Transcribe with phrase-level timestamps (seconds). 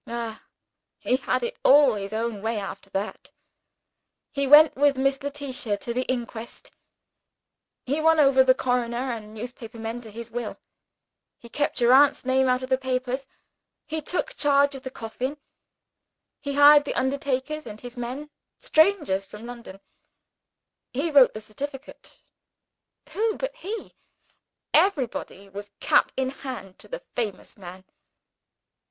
[0.07, 0.41] Ah,
[0.97, 3.29] he had it all his own way after that.
[4.31, 6.71] He went with Miss Letitia to the inquest;
[7.85, 10.57] he won over the coroner and the newspaper men to his will;
[11.37, 13.27] he kept your aunt's name out of the papers;
[13.85, 15.37] he took charge of the coffin;
[16.39, 19.79] he hired the undertaker and his men, strangers from London;
[20.93, 22.23] he wrote the certificate
[23.09, 23.93] who but he!
[24.73, 27.85] Everybody was cap in hand to the famous man!"